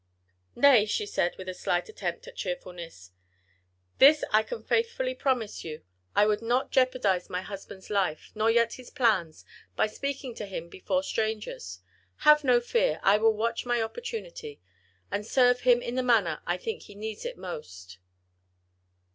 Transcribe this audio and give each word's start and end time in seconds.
"Nay," 0.55 0.87
she 0.87 1.05
said 1.05 1.37
with 1.37 1.47
a 1.47 1.53
slight 1.53 1.87
attempt 1.87 2.27
at 2.27 2.35
cheerfulness, 2.35 3.11
"that 3.99 4.23
can 4.47 4.63
I 4.63 4.67
faithfully 4.67 5.13
promise 5.13 5.63
you. 5.63 5.83
I 6.15 6.25
would 6.25 6.41
not 6.41 6.71
jeopardise 6.71 7.29
my 7.29 7.43
husband's 7.43 7.91
life, 7.91 8.31
nor 8.33 8.49
yet 8.49 8.73
his 8.73 8.89
plans, 8.89 9.45
by 9.75 9.85
speaking 9.85 10.33
to 10.33 10.47
him 10.47 10.69
before 10.69 11.03
strangers. 11.03 11.81
Have 12.25 12.43
no 12.43 12.59
fear, 12.59 12.99
I 13.03 13.19
will 13.19 13.35
watch 13.35 13.63
my 13.63 13.79
opportunity, 13.79 14.59
and 15.11 15.23
serve 15.23 15.59
him 15.61 15.83
in 15.83 15.93
the 15.93 16.01
manner 16.01 16.41
I 16.47 16.57
think 16.57 16.81
he 16.81 16.95
needs 16.95 17.23
it 17.23 17.37
most." 17.37 17.99